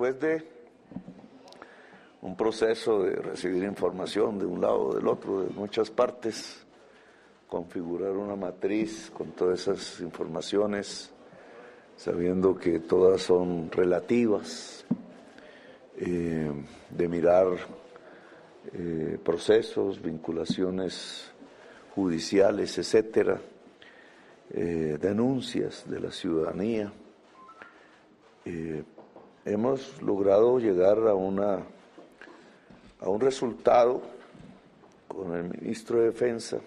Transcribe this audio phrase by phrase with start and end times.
[0.00, 0.42] después de
[2.22, 6.64] un proceso de recibir información de un lado o del otro, de muchas partes,
[7.46, 11.10] configurar una matriz con todas esas informaciones,
[11.96, 14.86] sabiendo que todas son relativas,
[15.98, 16.50] eh,
[16.88, 17.48] de mirar
[18.72, 21.30] eh, procesos, vinculaciones
[21.94, 23.38] judiciales, etcétera,
[24.54, 26.90] eh, denuncias de la ciudadanía.
[29.44, 31.64] Hemos logrado llegar a una
[33.00, 34.02] a un resultado
[35.08, 36.58] con el ministro de Defensa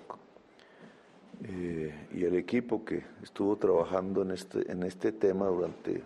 [1.43, 6.03] eh, y el equipo que estuvo trabajando en este, en este tema durante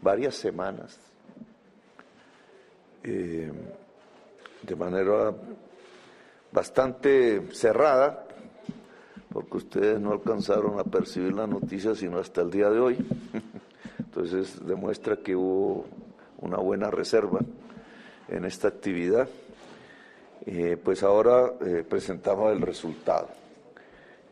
[0.00, 0.98] varias semanas,
[3.02, 3.50] eh,
[4.62, 5.34] de manera
[6.52, 8.26] bastante cerrada,
[9.32, 12.98] porque ustedes no alcanzaron a percibir la noticia sino hasta el día de hoy.
[13.98, 15.86] Entonces demuestra que hubo
[16.42, 17.40] una buena reserva
[18.28, 19.28] en esta actividad.
[20.44, 23.28] Eh, pues ahora eh, presentamos el resultado,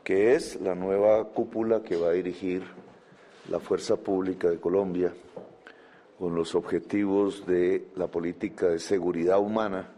[0.04, 2.62] que es la nueva cúpula que va a dirigir
[3.48, 5.12] la Fuerza Pública de Colombia
[6.18, 9.88] con los objetivos de la política de seguridad humana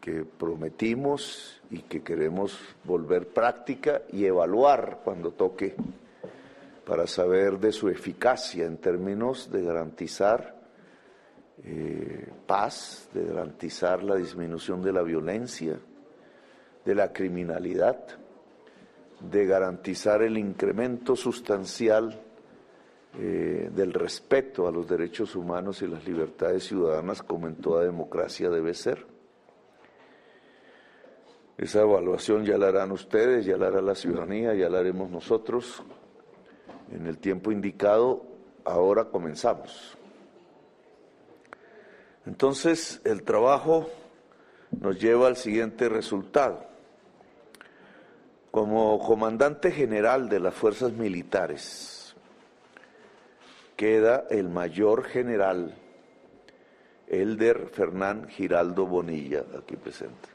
[0.00, 5.74] que prometimos y que queremos volver práctica y evaluar cuando toque
[6.88, 10.56] para saber de su eficacia en términos de garantizar
[11.62, 15.78] eh, paz, de garantizar la disminución de la violencia,
[16.86, 17.98] de la criminalidad,
[19.20, 22.18] de garantizar el incremento sustancial
[23.18, 28.48] eh, del respeto a los derechos humanos y las libertades ciudadanas como en toda democracia
[28.48, 29.04] debe ser.
[31.58, 35.82] Esa evaluación ya la harán ustedes, ya la hará la ciudadanía, ya la haremos nosotros.
[36.92, 38.24] En el tiempo indicado,
[38.64, 39.96] ahora comenzamos.
[42.26, 43.88] Entonces, el trabajo
[44.70, 46.66] nos lleva al siguiente resultado.
[48.50, 52.14] Como comandante general de las fuerzas militares,
[53.76, 55.74] queda el mayor general
[57.06, 60.28] Elder Fernán Giraldo Bonilla, aquí presente.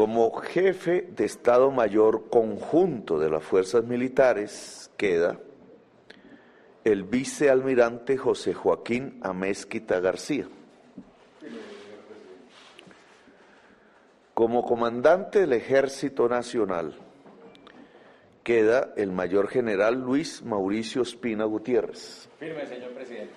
[0.00, 5.38] Como jefe de Estado Mayor conjunto de las fuerzas militares, queda
[6.84, 10.48] el vicealmirante José Joaquín Amezquita García.
[14.32, 16.94] Como comandante del Ejército Nacional
[18.42, 22.26] queda el mayor general Luis Mauricio Espina Gutiérrez.
[22.38, 23.34] Firme, señor presidente.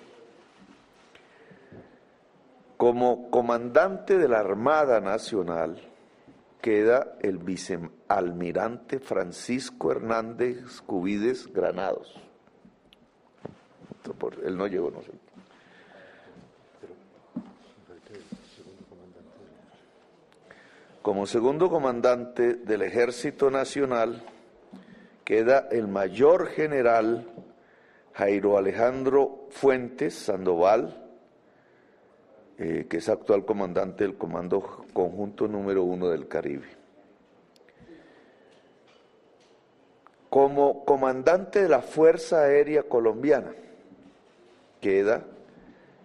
[2.78, 5.90] Como comandante de la Armada Nacional
[6.64, 12.24] queda el vicealmirante Francisco Hernández Cubides Granados
[14.44, 15.10] él no llegó, no sé.
[21.02, 24.22] Como segundo comandante del Ejército Nacional
[25.22, 27.26] queda el mayor general
[28.14, 31.03] Jairo Alejandro Fuentes Sandoval,
[32.58, 36.66] eh, que es actual comandante del Comando Conjunto número uno del Caribe.
[40.30, 43.52] Como comandante de la Fuerza Aérea Colombiana,
[44.80, 45.24] queda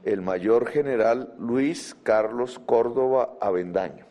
[0.04, 4.06] el mayor general Luis Carlos Córdoba Avendaño.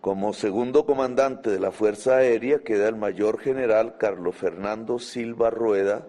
[0.00, 6.06] Como segundo comandante de la Fuerza Aérea queda el mayor general Carlos Fernando Silva Rueda,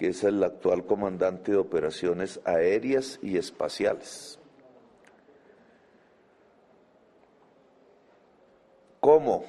[0.00, 4.38] que es el actual comandante de operaciones aéreas y espaciales.
[8.98, 9.44] Como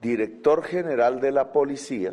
[0.00, 2.12] director general de la policía,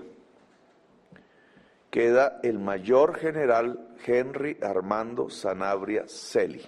[1.90, 6.62] queda el mayor general Henry Armando Sanabria Celi.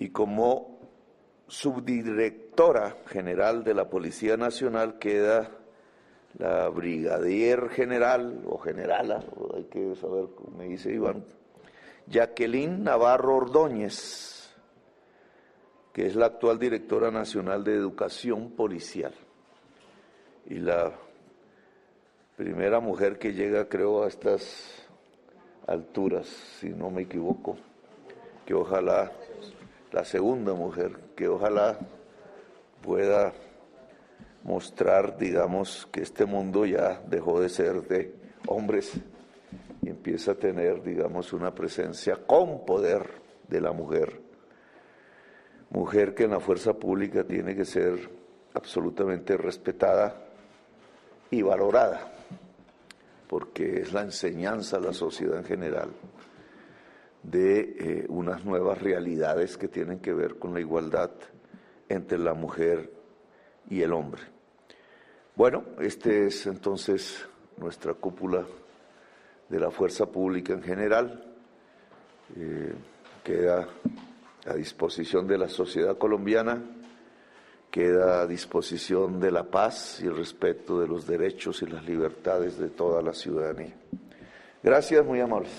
[0.00, 0.80] Y como
[1.46, 5.60] subdirectora general de la Policía Nacional queda
[6.38, 9.22] la brigadier general o generala,
[9.54, 10.26] hay que saber
[10.56, 11.24] me dice Iván,
[12.06, 14.34] Jacqueline Navarro Ordóñez
[15.94, 19.14] que es la actual directora nacional de educación policial
[20.46, 20.92] y la
[22.36, 24.84] primera mujer que llega, creo, a estas
[25.68, 26.26] alturas,
[26.58, 27.56] si no me equivoco,
[28.44, 29.12] que ojalá,
[29.92, 31.78] la segunda mujer, que ojalá
[32.82, 33.32] pueda
[34.44, 38.14] mostrar, digamos, que este mundo ya dejó de ser de
[38.46, 38.92] hombres
[39.82, 43.10] y empieza a tener, digamos, una presencia con poder
[43.48, 44.24] de la mujer
[45.74, 48.08] mujer que en la fuerza pública tiene que ser
[48.54, 50.24] absolutamente respetada
[51.30, 52.12] y valorada,
[53.28, 55.90] porque es la enseñanza a la sociedad en general
[57.24, 61.10] de eh, unas nuevas realidades que tienen que ver con la igualdad
[61.88, 62.92] entre la mujer
[63.68, 64.22] y el hombre.
[65.36, 67.26] Bueno, este es entonces
[67.56, 68.46] nuestra cúpula
[69.48, 71.24] de la fuerza pública en general.
[72.36, 72.72] Eh,
[73.24, 73.66] queda
[74.46, 76.62] a disposición de la sociedad colombiana,
[77.68, 82.56] queda a disposición de la paz y el respeto de los derechos y las libertades
[82.56, 83.74] de toda la ciudadanía.
[84.62, 85.50] Gracias, muy amables.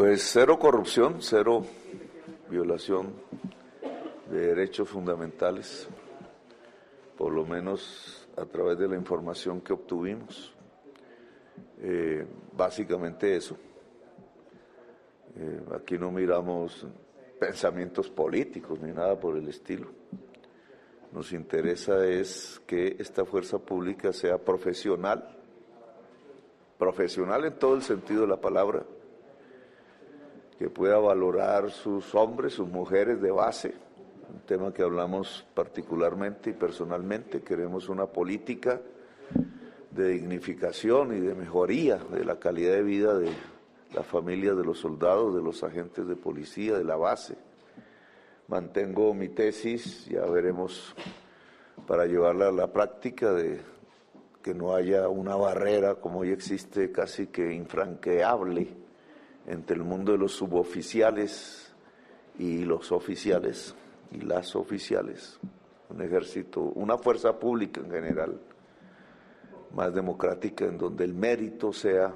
[0.00, 1.62] Pues cero corrupción, cero
[2.48, 3.12] violación
[4.30, 5.86] de derechos fundamentales,
[7.18, 10.54] por lo menos a través de la información que obtuvimos.
[11.82, 12.26] Eh,
[12.56, 13.58] básicamente eso.
[15.36, 16.86] Eh, aquí no miramos
[17.38, 19.90] pensamientos políticos ni nada por el estilo.
[21.12, 25.36] Nos interesa es que esta fuerza pública sea profesional,
[26.78, 28.82] profesional en todo el sentido de la palabra,
[30.60, 33.72] que pueda valorar sus hombres, sus mujeres de base,
[34.30, 37.40] un tema que hablamos particularmente y personalmente.
[37.40, 38.78] Queremos una política
[39.90, 43.30] de dignificación y de mejoría de la calidad de vida de
[43.94, 47.38] la familia de los soldados, de los agentes de policía, de la base.
[48.46, 50.94] Mantengo mi tesis, ya veremos
[51.86, 53.62] para llevarla a la práctica de
[54.42, 58.89] que no haya una barrera como hoy existe casi que infranqueable
[59.50, 61.74] entre el mundo de los suboficiales
[62.38, 63.74] y los oficiales
[64.12, 65.40] y las oficiales,
[65.88, 68.40] un ejército, una fuerza pública en general,
[69.74, 72.14] más democrática, en donde el mérito sea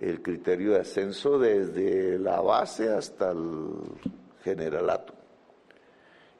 [0.00, 3.74] el criterio de ascenso desde la base hasta el
[4.42, 5.12] generalato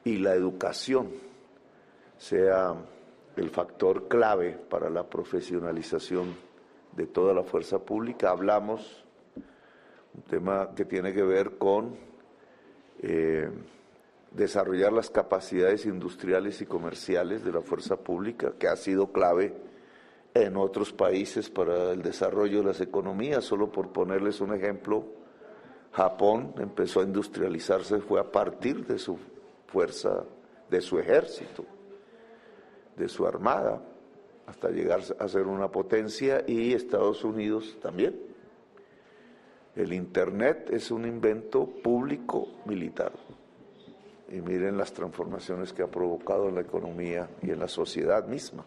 [0.03, 1.11] y la educación
[2.17, 2.75] sea
[3.37, 6.35] el factor clave para la profesionalización
[6.97, 8.31] de toda la fuerza pública.
[8.31, 9.05] Hablamos
[10.21, 11.97] un tema que tiene que ver con
[13.01, 13.49] eh,
[14.33, 19.55] desarrollar las capacidades industriales y comerciales de la fuerza pública, que ha sido clave
[20.35, 23.45] en otros países para el desarrollo de las economías.
[23.45, 25.07] Solo por ponerles un ejemplo,
[25.93, 29.19] Japón empezó a industrializarse, fue a partir de su
[29.69, 30.25] fuerza,
[30.69, 31.65] de su ejército,
[32.95, 33.81] de su armada,
[34.47, 38.30] hasta llegar a ser una potencia y Estados Unidos también.
[39.81, 43.13] El Internet es un invento público militar.
[44.29, 48.67] Y miren las transformaciones que ha provocado en la economía y en la sociedad misma.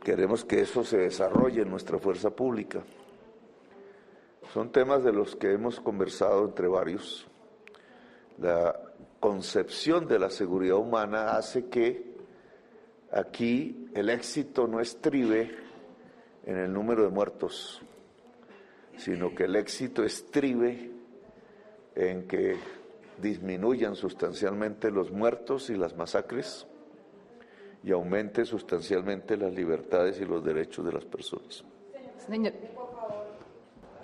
[0.00, 2.84] Queremos que eso se desarrolle en nuestra fuerza pública.
[4.52, 7.26] Son temas de los que hemos conversado entre varios.
[8.38, 8.80] La
[9.18, 12.14] concepción de la seguridad humana hace que
[13.10, 15.50] aquí el éxito no estribe
[16.44, 17.82] en el número de muertos,
[18.96, 20.90] sino que el éxito estribe
[21.94, 22.56] en que
[23.18, 26.66] disminuyan sustancialmente los muertos y las masacres
[27.82, 31.64] y aumente sustancialmente las libertades y los derechos de las personas.
[32.26, 33.26] Señor, por favor,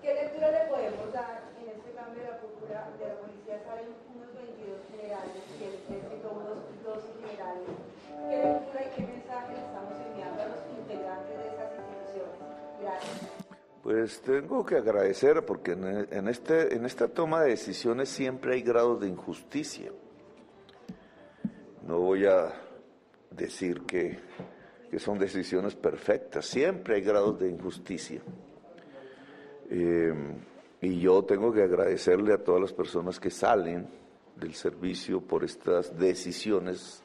[0.02, 3.58] ¿qué lectura le podemos dar en este cambio de la cultura de la policía?
[3.64, 7.68] Salen unos 22 generales y el ejército unos 12 generales.
[8.28, 12.36] ¿Qué lectura y qué mensaje estamos enviando a los integrantes de esas instituciones?
[12.82, 13.39] Gracias.
[13.82, 19.00] Pues tengo que agradecer porque en, este, en esta toma de decisiones siempre hay grados
[19.00, 19.90] de injusticia.
[21.86, 22.52] No voy a
[23.30, 24.18] decir que,
[24.90, 28.20] que son decisiones perfectas, siempre hay grados de injusticia.
[29.70, 30.12] Eh,
[30.82, 33.88] y yo tengo que agradecerle a todas las personas que salen
[34.36, 37.02] del servicio por estas decisiones,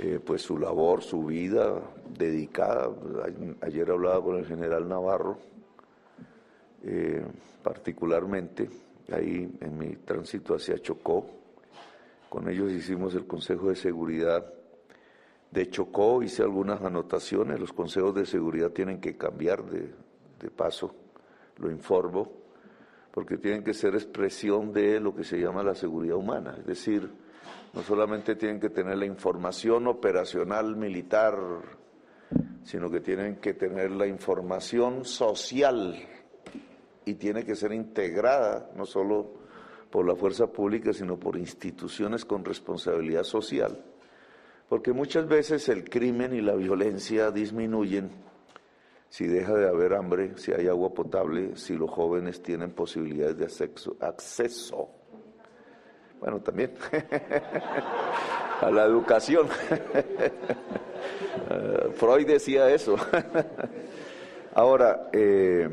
[0.00, 1.80] eh, pues su labor, su vida
[2.16, 2.90] dedicada.
[3.62, 5.38] Ayer hablaba con el general Navarro
[6.84, 7.24] eh,
[7.62, 8.68] particularmente
[9.12, 11.26] ahí en mi tránsito hacia Chocó.
[12.28, 14.46] Con ellos hicimos el Consejo de Seguridad
[15.50, 19.92] de Chocó, hice algunas anotaciones, los consejos de seguridad tienen que cambiar de,
[20.38, 20.94] de paso,
[21.56, 22.30] lo informo,
[23.12, 27.10] porque tienen que ser expresión de lo que se llama la seguridad humana, es decir,
[27.72, 31.36] no solamente tienen que tener la información operacional militar,
[32.62, 35.96] sino que tienen que tener la información social
[37.04, 39.38] y tiene que ser integrada no solo
[39.90, 43.82] por la fuerza pública, sino por instituciones con responsabilidad social,
[44.68, 48.10] porque muchas veces el crimen y la violencia disminuyen
[49.08, 53.70] si deja de haber hambre, si hay agua potable, si los jóvenes tienen posibilidades de
[54.00, 54.90] acceso,
[56.20, 56.72] bueno, también
[58.60, 59.48] a la educación.
[61.50, 62.96] Eh, Freud decía eso.
[64.54, 65.68] Ahora, eh,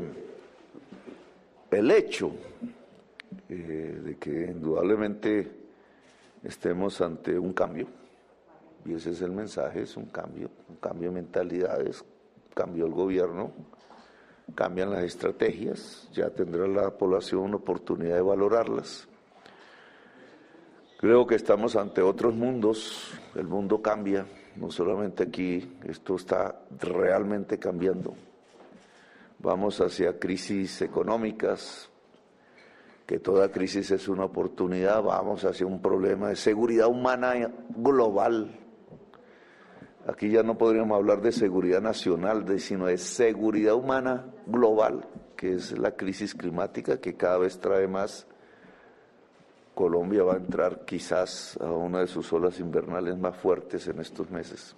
[1.70, 2.30] el hecho
[3.48, 5.50] eh, de que indudablemente
[6.42, 7.88] estemos ante un cambio,
[8.84, 12.04] y ese es el mensaje, es un cambio, un cambio de mentalidades,
[12.54, 13.50] cambió el gobierno,
[14.54, 19.08] cambian las estrategias, ya tendrá la población una oportunidad de valorarlas.
[20.98, 24.26] Creo que estamos ante otros mundos, el mundo cambia,
[24.56, 28.14] no solamente aquí, esto está realmente cambiando.
[29.38, 31.90] Vamos hacia crisis económicas,
[33.04, 38.58] que toda crisis es una oportunidad, vamos hacia un problema de seguridad humana global.
[40.06, 45.78] Aquí ya no podríamos hablar de seguridad nacional, sino de seguridad humana global, que es
[45.78, 48.26] la crisis climática que cada vez trae más.
[49.76, 54.30] Colombia va a entrar quizás a una de sus olas invernales más fuertes en estos
[54.30, 54.74] meses.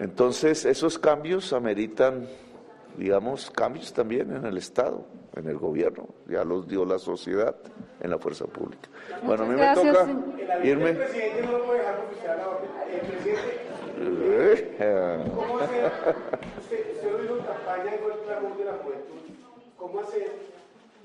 [0.00, 2.26] Entonces, esos cambios ameritan,
[2.96, 5.04] digamos, cambios también en el Estado
[5.36, 7.54] en el gobierno, ya los dio la sociedad
[8.00, 8.88] en la fuerza pública.
[9.22, 10.08] bueno, a mí me toca
[10.64, 10.88] irme.
[10.88, 11.98] El presidente no lo puede dejar
[12.90, 13.68] El presidente.
[15.34, 15.92] ¿Cómo hacer?
[16.58, 19.18] Usted, usted lo hizo en campaña y fue el clamor de la juventud.
[19.76, 20.57] ¿Cómo hacer?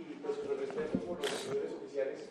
[0.10, 2.29] Y pues respeto por los oficiales,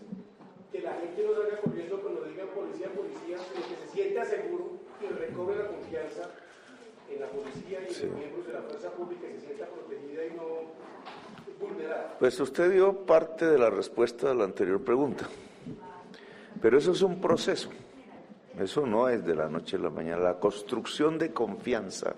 [0.71, 4.79] que la gente no salga corriendo cuando digan policía, policía, sino que se sienta seguro
[5.01, 6.31] y recobre la confianza
[7.11, 10.25] en la policía y en los miembros de la fuerza pública y se sienta protegida
[10.25, 10.73] y no
[12.19, 15.29] pues usted dio parte de la respuesta a la anterior pregunta,
[16.61, 17.69] pero eso es un proceso,
[18.59, 20.23] eso no es de la noche a la mañana.
[20.23, 22.15] La construcción de confianza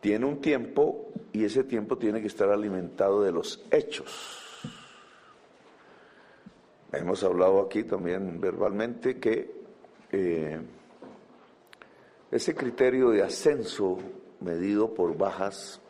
[0.00, 4.42] tiene un tiempo y ese tiempo tiene que estar alimentado de los hechos.
[6.92, 9.54] Hemos hablado aquí también verbalmente que
[10.12, 10.60] eh,
[12.30, 13.98] ese criterio de ascenso
[14.40, 15.80] medido por bajas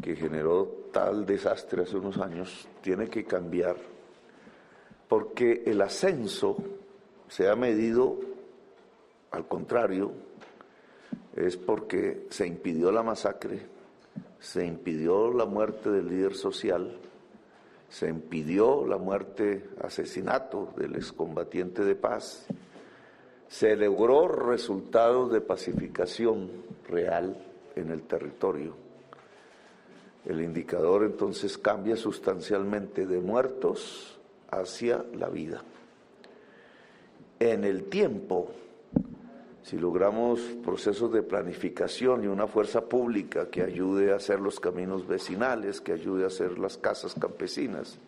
[0.00, 3.76] que generó tal desastre hace unos años tiene que cambiar
[5.08, 6.56] porque el ascenso
[7.28, 8.18] se ha medido
[9.30, 10.12] al contrario,
[11.36, 13.60] es porque se impidió la masacre,
[14.38, 16.96] se impidió la muerte del líder social,
[17.88, 22.46] se impidió la muerte, asesinato del excombatiente de paz,
[23.48, 26.50] se logró resultados de pacificación
[26.88, 27.36] real
[27.76, 28.82] en el territorio
[30.24, 34.18] el indicador entonces cambia sustancialmente de muertos
[34.50, 35.62] hacia la vida.
[37.40, 38.52] En el tiempo,
[39.62, 45.06] si logramos procesos de planificación y una fuerza pública que ayude a hacer los caminos
[45.06, 47.98] vecinales, que ayude a hacer las casas campesinas,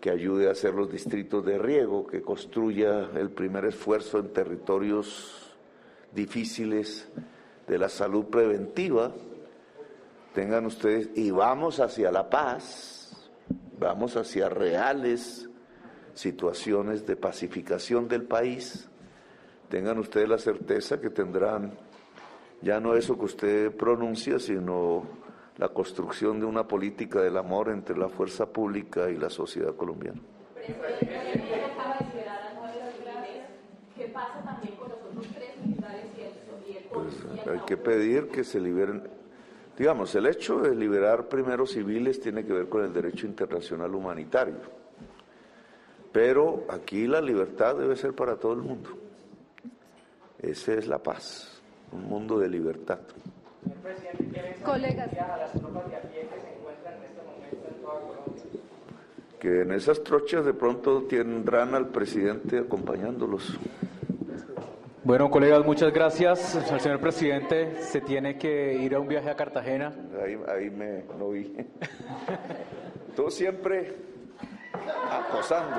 [0.00, 5.56] que ayude a hacer los distritos de riego, que construya el primer esfuerzo en territorios
[6.12, 7.08] difíciles
[7.66, 9.12] de la salud preventiva,
[10.34, 13.30] tengan ustedes, y vamos hacia la paz,
[13.78, 15.48] vamos hacia reales
[16.14, 18.88] situaciones de pacificación del país,
[19.68, 21.72] tengan ustedes la certeza que tendrán
[22.60, 25.04] ya no eso que usted pronuncia, sino
[25.56, 30.20] la construcción de una política del amor entre la fuerza pública y la sociedad colombiana.
[36.92, 39.18] Pues hay que pedir que se liberen
[39.78, 44.56] Digamos, el hecho de liberar primeros civiles tiene que ver con el derecho internacional humanitario,
[46.10, 49.07] pero aquí la libertad debe ser para todo el mundo.
[50.40, 51.60] Esa es la paz,
[51.92, 53.00] un mundo de libertad.
[54.64, 55.10] Colegas.
[59.38, 63.58] Que en esas trochas de pronto tendrán al presidente acompañándolos.
[65.04, 66.54] Bueno, colegas, muchas gracias.
[66.70, 69.94] El señor presidente se tiene que ir a un viaje a Cartagena.
[70.48, 71.56] Ahí, me lo vi.
[73.16, 73.96] Tú siempre
[75.10, 75.76] acosando.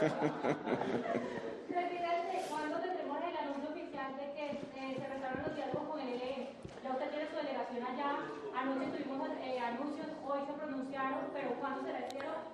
[1.68, 6.08] Presidente, ¿cuándo tendremos el anuncio oficial de que eh, se restauraron los diálogos con el
[6.08, 6.48] ELN?
[6.82, 8.24] Ya usted tiene su delegación allá.
[8.56, 11.82] Anoche tuvimos eh, anuncios, hoy se pronunciaron, pero ¿cuándo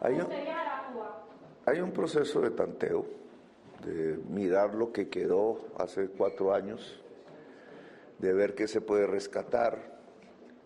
[0.00, 3.06] Hay un proceso de tanteo
[3.84, 7.00] de mirar lo que quedó hace cuatro años,
[8.18, 9.98] de ver qué se puede rescatar,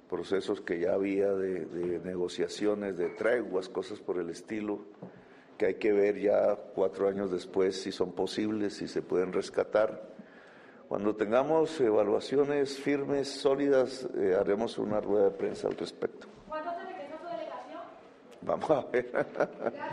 [0.09, 4.81] procesos que ya había de, negociaciones, de treguas, cosas por el estilo,
[5.57, 10.11] que hay que ver ya cuatro años después si son posibles, si se pueden rescatar.
[10.89, 16.27] Cuando tengamos evaluaciones firmes, sólidas, eh, haremos una rueda de prensa al respecto.
[16.47, 17.81] ¿Cuándo se regresa su delegación?
[18.43, 19.11] Vamos a ver.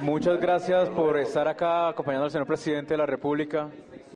[0.02, 3.70] Muchas gracias por estar acá acompañando al señor presidente de la República.